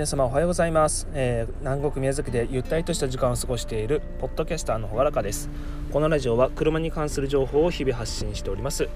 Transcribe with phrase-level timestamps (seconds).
[0.00, 5.50] 皆様おはようございます、えー、南国宮崎でゆったりとした時間を過ごしているポッドキャスターのほがらかです。
[5.92, 8.88] このラジオは車に関する情報を日々発信しております。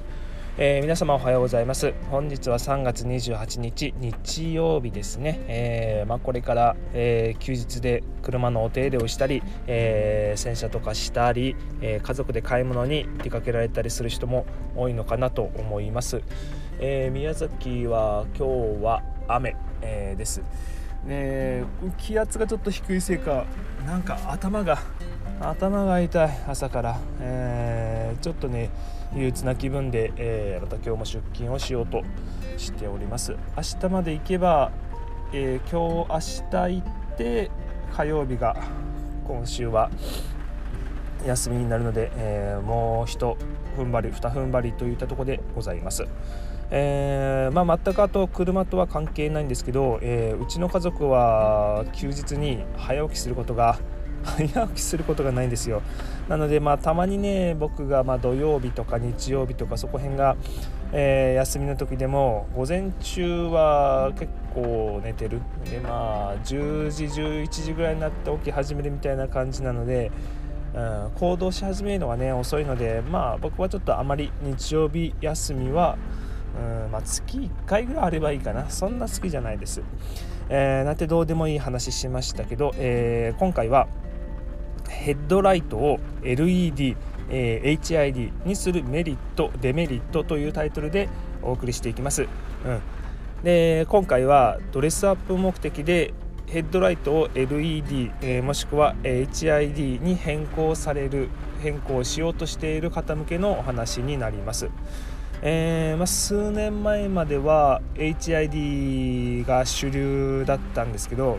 [0.57, 1.93] えー、皆様おはようございます。
[2.11, 16.23] 本日は3月28日日曜日ですね、えー、まあ、これから、えー、休日で車のお手入れをしたり、え洗車とかしたり、え家族で買い物に出かけられたりする人も多いのかなと思います、
[16.81, 20.41] え宮崎は今日は雨、えです。
[21.07, 21.65] ね
[21.99, 23.47] 気圧がちょっと低いせいか
[23.87, 24.79] なんか頭が
[25.41, 28.71] 頭が痛い朝から、えー、ちょっとね
[29.15, 32.03] 憂鬱な気分で、えー、また今日も出勤をしようと
[32.57, 34.73] しております明日まで行けば、
[35.33, 37.51] えー、今日明日行って
[37.93, 38.57] 火曜日が
[39.27, 39.91] 今週は
[41.27, 43.39] 休みになるので、え、もう一
[43.77, 46.07] 踏ん張り二踏ん張りといったところでございます。
[46.77, 53.79] えー、まあ、全くあと車とは関係ないんですけど、えー、うちの家族は休日に早起きすることが
[54.25, 55.83] 早起きすることがないんですよ。
[56.29, 60.35] なのでまあたまにね僕がま土曜日とか日曜日とかそこ辺が、
[60.93, 65.43] えー、休みの時でも午前中は結構寝てる。
[65.71, 70.11] でまあ10時11時ぐらいになって起き始めるみたいな感じなので
[70.75, 75.97] うん、行動し始めるのがね遅いのでまあ僕はちょっとあまり日曜日休みは、
[76.55, 78.71] うんまあ、月1回ぐらいあればいいかな。
[78.71, 79.83] そんな好きじゃないです、
[80.49, 83.89] えー、なんてどうでもいい話しましたけど、えー、今回は
[84.89, 86.97] ヘッドライトを LED、
[87.31, 91.09] えー、HID にするメリットデメリットというタイトルで
[91.43, 92.29] お送りしていきます、うん、
[93.43, 96.15] で今回はドレスアップ目的で
[96.47, 101.29] ヘッドライトを LED、えー、もしくは HID に変更される
[101.61, 104.69] 変更しようとしている方向けのお話になります。
[105.43, 111.39] えー、まあ、数年前までは HID が主流だったんですけど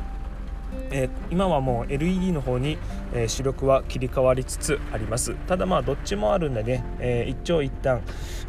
[0.92, 2.78] えー、今はもう LED の方に、
[3.14, 5.36] え、主力は切り替わりつつあります。
[5.48, 8.02] ただまあどっちもあるんでね、え、一長一短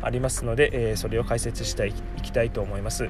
[0.03, 1.93] ありますので、えそれを解説してい
[2.23, 3.09] きたいと思います、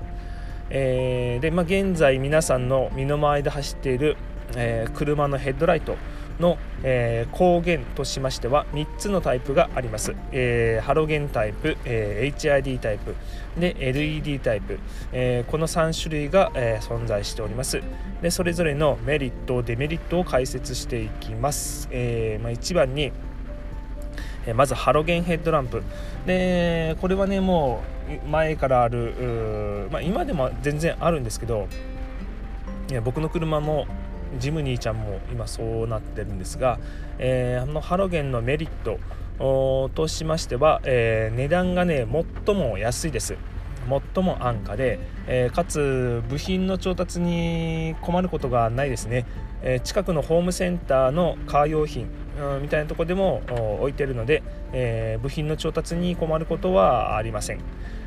[0.71, 4.17] えでまあ、現在皆さんの身の回りで走っている、
[4.57, 5.97] え車のヘッドライト
[6.41, 13.15] の、えー、光源としましては3つのタイプがあります、えー、ハロゲンタイプ、えー、HID タイプ
[13.59, 14.79] で LED タイプ、
[15.13, 17.81] えこの3種類が、え存在しております。
[18.21, 23.13] でそれぞれのメリットデメリットを解説していきます、えまあ、1番に
[24.55, 25.83] まずハロゲンヘッドランプ。
[26.27, 27.81] でこれはねも
[28.25, 31.67] う前からある、まあ、今でも全然あるんですけど
[33.05, 33.87] 僕の車も
[34.39, 36.79] ジムニーちゃんも今そうなってるんですが、
[37.19, 38.99] えー、あのハロゲンのメリット
[39.95, 42.07] としましては、えー、値段がね
[42.45, 43.37] 最も安いです。
[44.15, 44.99] 最も安価で、
[45.29, 49.27] えー、かつ部品の調達に困ることがないですね、
[49.63, 53.43] えー、近くのホームセンターのカー用品、うん、みたいなとこでも
[53.81, 54.43] 置いてるので、
[54.73, 57.61] え、部品の調達に困ることはありません。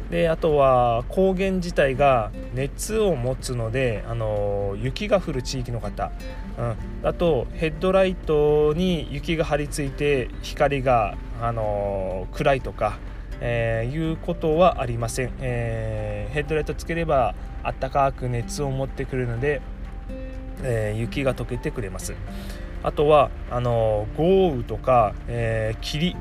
[0.10, 6.12] であとは高原自体が熱を持つので、あの雪が降る地域の方、
[6.58, 6.76] うん、
[7.08, 12.98] あとヘッドライトに雪が張り付いて光が、あの暗いとか、
[13.40, 17.34] えー、いうことはありません、えー、ヘッドライトつければ
[17.64, 19.62] あったかく熱を持ってくるので、
[20.64, 22.16] えー、雪が溶けてくれます。
[22.82, 26.16] あとはあの豪雨とか、え霧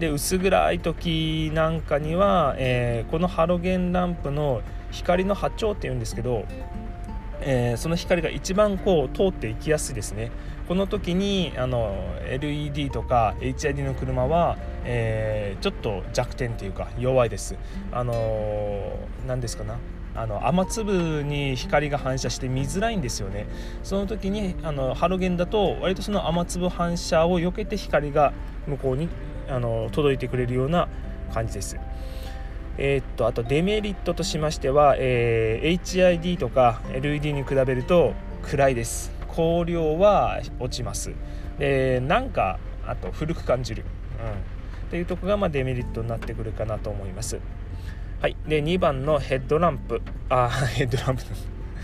[0.00, 6.46] で薄暗い時なんかには、えー、このハロゲンランプの光の波長っていうんですけど、
[7.42, 10.32] えー、その光が一番こう通っていきやすいですね。
[10.66, 11.94] この時にあの
[12.28, 17.56] LED とか HID の車は、えー、ちょっと弱点というか弱いです。
[17.92, 18.96] あの
[19.26, 19.76] 何ですかな。
[20.14, 23.46] あの雨粒に光が反射して見づらいんですよね。
[23.82, 28.32] その時にあのハロゲンだと割とその雨粒反射を避けて光が
[28.66, 29.08] 向こうに
[29.50, 30.88] あの届いてくれるような
[31.32, 31.76] 感じです。
[32.78, 39.12] えー、っとあとデメリットとしましては、えー、HID とか LED に比べると暗いです。
[39.28, 41.12] 光量は落ちます。
[41.58, 43.84] でなんかあと古く感じる、
[44.18, 44.34] うん、っ
[44.90, 47.38] ていうとこがまデメリットになってくるかなと思います。
[48.20, 48.36] はい。
[48.46, 50.02] で2番のヘッドランプ。
[50.28, 51.22] あ ヘッドランプ。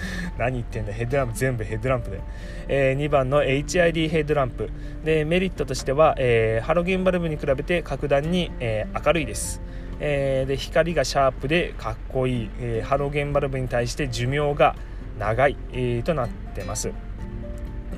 [0.39, 2.21] 何言ってんだヘッドランプ全部ヘッドランプで、
[2.69, 4.71] えー、2番の HID ヘッドランプ。
[5.05, 9.61] でメリットとしては、えー、ハロゲンバルブに比べて格段に、えー、明るいです、
[10.01, 14.75] えー、で光がシャープでかっこいい、え、ハロゲンバルブに対して寿命が
[15.19, 16.91] 長い、え、となってます。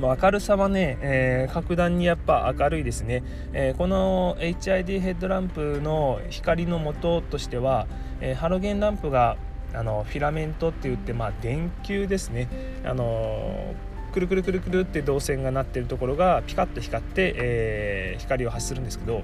[0.00, 7.88] 明るさはね、えー、格段にやっぱ明るいですね、えー、この HID ヘッドランプの光の元としては、
[8.20, 9.36] えー、ハロゲンランプが
[9.74, 12.48] あのフィラメントって言って、まあ、電球ですね。
[12.84, 13.74] あの
[14.12, 19.22] くるくるくるくるって導線がなってるところがピカッと光って、えー、光を発するんですけど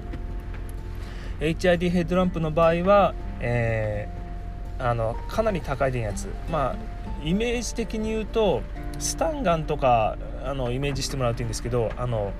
[1.39, 6.29] HID ヘッドランプの場合は、えー、あのかなり高い電圧。
[6.51, 8.61] まあイメージ的に言うと
[8.99, 12.31] スタンガンとかあのイメージしてもらうといいんですけどあの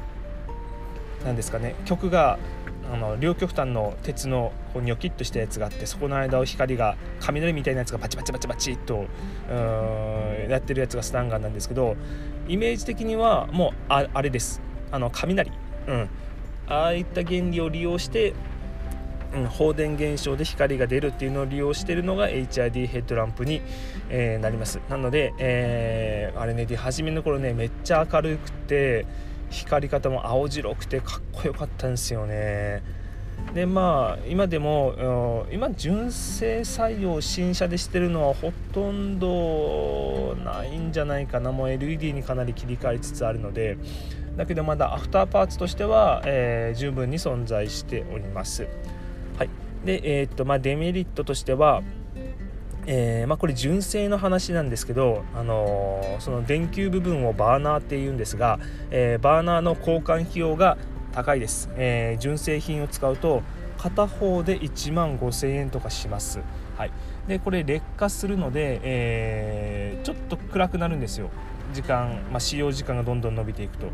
[1.25, 2.37] 何ですかね曲が
[2.93, 9.05] あの両極端の鉄のこうニョキッとしたやつがあってそこの間を光が雷みたいなやつがバチバチバチバチっと
[10.49, 11.95] やってるやつがスタンガンなんですけど
[12.47, 14.61] イメージ的にはもうああれです。
[14.91, 15.51] あの雷、
[15.87, 16.09] うん、
[16.67, 18.33] ああいった原理を利用して
[19.35, 23.61] うん、放電現象で光が出るっていうのを利用してるのが HID ヘッドランプに、
[24.09, 24.79] えー、なります。
[24.89, 29.05] なので、えー、あれね初めの頃ねめっちゃ明るくて
[29.55, 32.83] 光り方も青白くてかっこよかったんですよね。
[33.53, 41.51] でまあ今でも今純正採用新車でしてるのはほとんどないんじゃないかな。
[41.51, 43.77] もう LED にかなり切り替わりつつあるので。
[44.35, 48.67] だけどまだアフターパーツとしては、えー、十分に存在しております。
[49.37, 49.49] はい。
[49.85, 51.83] でえー、っとまあデメリットとしては
[52.87, 58.59] えー、まあ、これ純正の話なんですけど、あのー、その電球部分をバーナーっていうんですが、
[58.91, 60.77] えー、バーナーの交換費用が
[61.13, 63.41] 高いです、え純正品を使うと
[63.77, 66.41] 片方で1万5000円とかします、
[66.75, 66.91] はい、
[67.27, 71.29] でこれ劣化するので、えちょっと暗くなるんですよ。
[71.75, 73.87] 時間、まあ、使用時間がどんどん伸びていくと。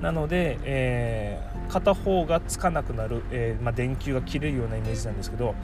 [0.00, 5.54] なので、えー、片方がつかなくなる、えー、まあ、電球が切れるようなイメージなんですけど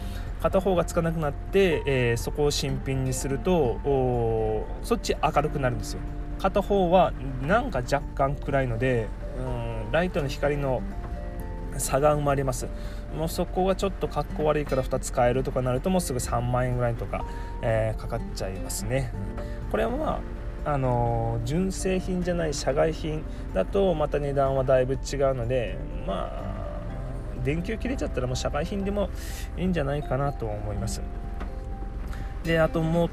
[0.41, 3.79] 片方がつかなくなって、えー、そこを新品にすると
[4.83, 6.01] そっち明るくなるんですよ。
[6.39, 7.13] 片方は
[7.47, 9.09] なんか若干暗いので
[9.39, 10.81] うんライトの光の
[11.77, 12.67] 差が生まれます。
[13.15, 17.25] もうそこがちょっとかっこ悪いから2つ買えるとかなるともうすぐ3万円ぐらいとか、
[17.61, 19.13] えー、かかっちゃいますね。
[19.71, 20.21] これはまあ
[20.65, 23.25] あの純正品じゃない社外品
[23.55, 25.01] だとまた値段はだいぶ違う
[25.35, 26.61] のでまあ
[27.43, 29.09] 電球切れちゃったらもう社外品でも
[29.57, 31.01] いいんじゃないかなと思います。
[32.45, 33.11] であともう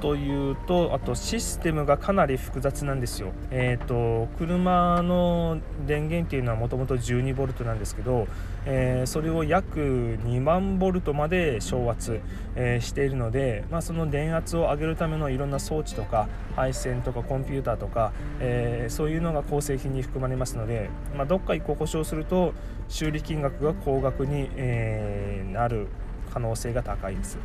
[0.00, 3.32] というとあとシステムがかなり複雑なんですよ。
[3.50, 8.26] えーと、車の電源っていうのはもともと 12V なんですけど、
[8.64, 12.20] えー、それを約2万ボルトまで昇圧、
[12.56, 22.54] えー、しているので、まあ、その電圧を上げるためのいろんな装置とか配線とかコンピューターとか、えー、そういうのが構成品に含まれますので、まあ、どっか1個故障すると
[22.88, 25.86] 修理金額が高額に、えなる
[26.32, 27.38] 可能性が高いです。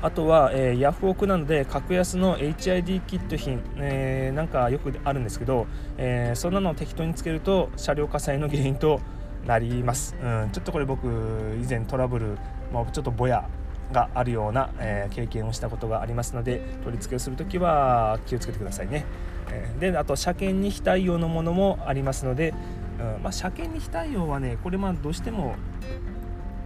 [0.00, 5.66] あとは、えー、ヤフオクなので格安の HID キット品、えー、なんかよくあるんですけど、
[5.96, 9.00] えー、そんなのを適当につけると車両火災の原因と
[9.44, 11.06] なります、うん、ちょっとこれ僕
[11.60, 12.38] 以前トラブル、
[12.72, 13.48] まあ、ちょっとぼや
[13.92, 19.04] があるような、えー、経験をしたことがありますので取り付けをするときは気をつけてくださいね、
[19.50, 22.54] えー、であと車検に非対応のものもありますので、
[23.00, 25.56] うんまあ、車検に非対応はねこれまあどうしても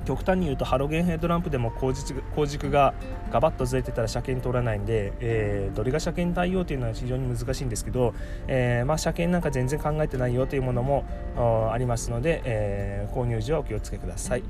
[0.04, 2.94] 極端に言うとハロゲンヘッドランプでも工軸工軸が
[3.30, 8.14] ガバッとずれてたら車検通らないんで、えー、どれが車検対応というのは非常に難しいんですけど、
[8.46, 11.04] えー、まあ、車検なんか全然考えてないよというものも
[11.72, 14.42] ありますので、えー、購入時はお気をつけください。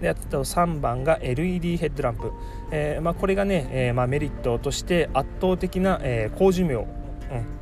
[0.00, 2.32] であと3番が LED ヘッドランプ、
[2.70, 6.86] えまあ、これがね、えまあ、メリットとして圧倒的な、え高寿命、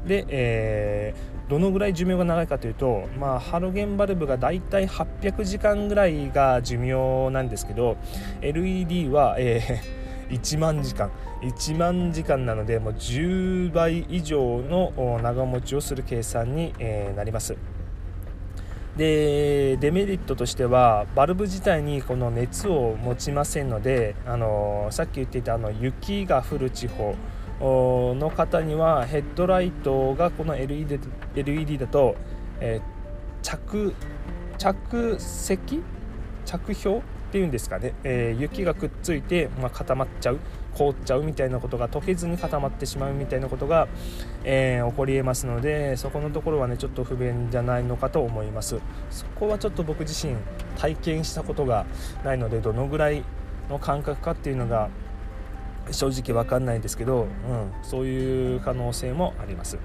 [0.06, 7.96] で、えー、どのぐらい寿命が長いかというと、まあ、ハロゲンバルブがだいたい800時間ぐらいが寿命なんですけど
[8.40, 11.10] LED は、えー、 1万時間
[11.42, 17.56] 1万時間なのでもう10倍以上の長持ちをする計算に、えー、なります。
[18.96, 27.16] でデメリットとしてはバルブ自体にこの熱を持ちませんのであのさっき言っていたあの雪が降る地方
[27.60, 30.98] の方にはヘッドライトがこの LED,
[31.36, 32.16] LED だと、
[32.60, 32.80] え、
[33.42, 33.94] 着
[34.58, 35.58] 着石
[36.44, 40.38] 着氷っていうんですかね、え、雪がくっついて、ま、固まっちゃう
[40.74, 43.88] 凍っちゃうみたいなことが溶けずに固まってしまうみたいなことが、
[44.44, 48.80] え、起こりえますのでそこのところはねちょっと不便じゃないのかと思います。
[49.10, 50.36] そこはちょっと僕自身
[50.76, 51.86] 体験したことが
[52.24, 53.24] ないのでどのぐらい
[53.70, 54.90] の感覚かっていうのが
[55.90, 57.28] 正直分かんないんですけど、うん、
[57.82, 59.78] そういう可能性もあります。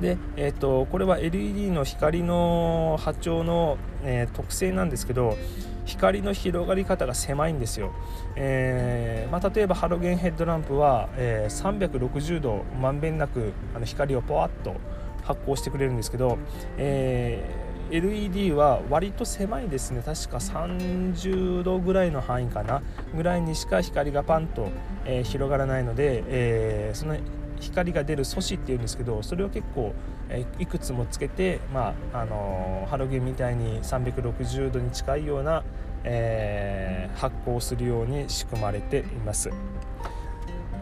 [0.00, 5.36] で、えーと、これは LED の光の波長の、えー、特性なんですけど
[5.84, 7.92] 光の広がり方が狭いんですよ、
[8.36, 14.74] えー、まあ、例えばハロゲンヘッドランプは、えー、360度まんべんなくあの光をポワッと
[15.22, 16.36] 発光してくれるんですけど、
[16.76, 17.42] え
[17.90, 22.82] LED は割と狭いですね確か30度ぐらいの範囲かな
[23.14, 24.68] ぐらいにしか光がパンと、
[25.04, 27.16] えー、広がらないので、えー、その
[27.60, 29.94] 光が出る素子っていうんですけどそれを結構、
[30.28, 35.62] えー、いくつもつけて、まああのハロゲンみたいに360度に近いような、
[36.02, 39.50] え発光するように仕組まれています。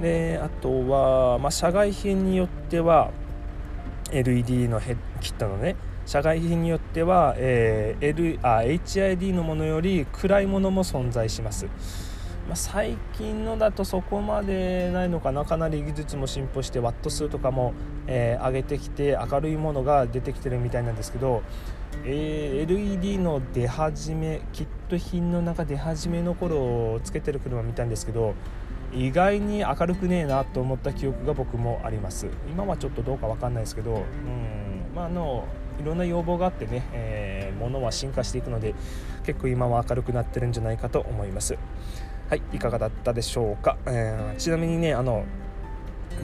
[0.00, 3.10] であとは、まあ、社外品によっては
[4.10, 11.66] LED のヘキットのね社外品によっては、えー、L あ HID のものより暗いものも存在します、
[12.48, 15.44] まあ、最近のだとそこまでないのかな。
[15.44, 17.72] かなり技術も進歩してワット数とかも、
[18.06, 21.42] えー、上げてきて明るいものが出てきてるみたいなんですけど、
[22.04, 28.34] えー、LED の出始めキット品の中出始めの頃つけてる車見たんですけど
[28.92, 32.26] 意外に明るくねえなと思った記憶が僕もあります。
[32.50, 35.46] 今はちょっとどうか分かんないですけどうんまあの
[35.80, 38.74] いろんな要望があってね、えー、物は進化していくので
[39.24, 41.56] 結構今は明るくなってるんじゃないかと思います。
[42.28, 45.24] はいいかがだったでしょうか、えー、ちなみにねあの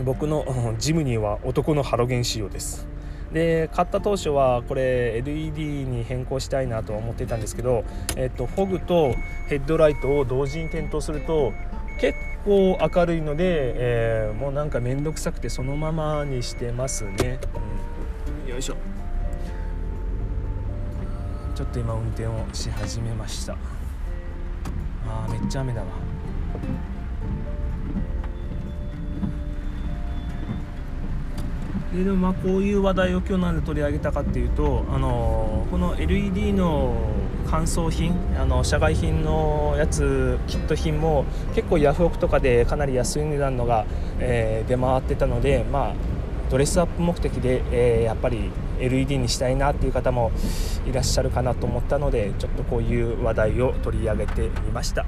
[0.05, 2.87] 僕のジムニーは男のハロゲン仕様です。
[3.33, 7.85] で買った当初はこれ LED に変更したいなと思ってたんですけど、
[8.17, 9.13] えっと、フォグと
[9.49, 11.53] ヘッドライトを同時に点灯すると
[12.01, 17.39] 結構明るいので、えー、もうなんか面倒くさくてそのままにしてますね、
[18.45, 18.77] うん、よいしょ。
[21.59, 23.55] ちょっと今運転をし始めました。
[25.09, 25.87] あーめっちゃ雨だわ。
[31.93, 36.95] ででもまあこういう話題を今日なんで取り上げたかっていうと、あのこの LED の
[37.51, 41.25] 乾燥品あの社外品のやつキット品も
[41.57, 43.85] 結構ヤフオクとかでかなり安い値段のが、
[44.21, 45.95] えー、出回ってたので、まあ、
[46.51, 50.31] ドレスアップ目的で、えー、やっぱり LED にしたいなっていう方も
[50.87, 55.05] いらっしゃるかなと思ったのでちょっとこういう話題を取り上げてみました。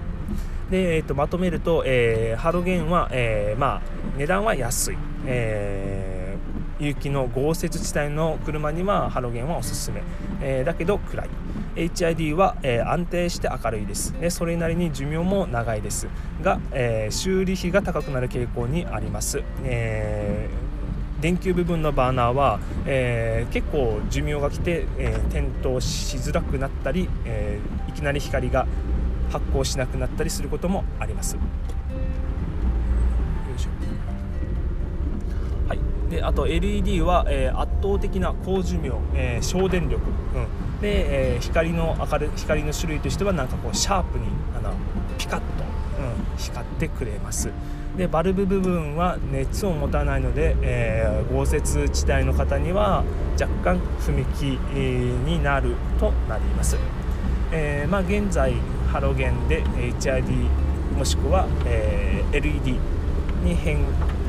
[0.71, 3.83] で、えーと、まとめると、えー、ハロゲンは、えー、まあ、
[4.17, 4.97] 値段は安い、
[5.27, 10.03] えー、有機の豪雪地帯の車にはハロゲンはおすすめ、
[10.41, 11.29] えだけど暗い。
[11.75, 16.09] HID は、え安定して明るいです、ね、それなりに寿命も長いです
[16.43, 20.70] が、え修理費が高くなる傾向にあります、えー
[21.21, 28.67] 電球部分のバーナーは、えー、結構寿命が来て、えー、点灯しづらくなったり、えー、いきなり光が
[29.31, 31.37] 発光しなくなったりすることもあります。
[35.69, 35.79] はい、
[36.11, 40.03] であと LED は、えー、圧倒的な高寿命、えー、省電力、
[40.35, 44.25] うん、で、えー、光の明る光の種類としてはなんかこうシャープに
[44.57, 44.73] あの
[45.19, 45.45] ピカッと、
[46.41, 47.51] 光ってくれます。
[47.97, 53.05] でバルブ部分は熱を持たないので、えー、豪雪地帯の方には
[53.39, 54.45] 若干踏み木
[55.29, 56.77] になるとなります、
[57.53, 58.55] えー、まあ、現在
[58.93, 60.49] ハロゲンで HID
[60.97, 62.79] もしくは、え、LED
[63.43, 63.85] に変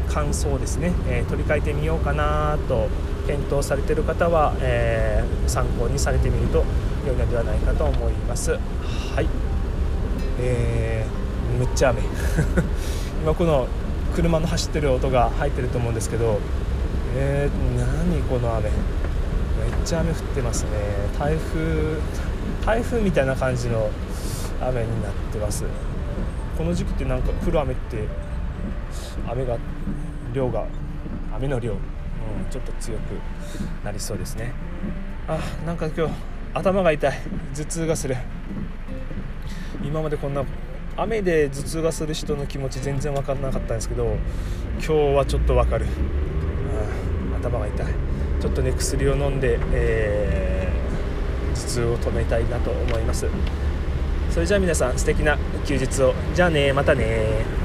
[0.08, 2.88] 換層ですね、え取り替えてみようかなと
[3.28, 6.64] 検討されている方は、え参考にされてみると
[7.06, 8.52] 良いのではないかと思います。
[8.52, 8.58] は
[9.22, 9.28] い。
[10.40, 10.91] えー、
[11.62, 12.02] めっちゃ雨。
[13.22, 13.68] 今この
[14.16, 16.40] 車の走ってる音が入ってると思うんですけど
[17.16, 18.72] えー、何この雨。
[18.72, 18.74] めっ
[19.86, 20.70] ちゃ雨降ってますね。
[21.20, 21.98] 台風
[22.66, 23.92] 台風みたいな感じの
[24.60, 25.64] 雨になってます。
[26.58, 28.08] この時期ってなんか降る雨って
[29.30, 29.58] 雨が
[30.34, 30.66] 量が
[31.36, 31.78] 雨の量、うん、
[32.50, 33.02] ちょっと強く
[33.86, 34.52] なりそうですね。
[35.28, 36.14] あなんか今日
[36.56, 37.14] 頭が痛い。
[37.54, 38.18] 頭痛がする。
[39.84, 40.44] 今までこんな
[40.98, 44.18] 雨で頭痛がする人の気持ち全然分からなかったんですけど
[44.76, 47.88] 今日はちょっと分かる、うん、頭が痛い。
[48.40, 53.28] ちょっとね薬を飲んで、えー、頭痛を止めたいなと思います。
[54.32, 56.14] それじゃあ皆さん素敵な休日を。
[56.34, 57.61] じゃあねまたね